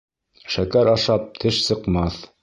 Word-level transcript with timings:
Шәкәр 0.53 0.89
ашап 0.93 1.27
теш 1.43 1.61
сыҡмаҫ. 1.67 2.19